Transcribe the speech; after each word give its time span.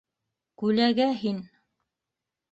-Күләгә 0.61 1.05
һин! 1.25 1.37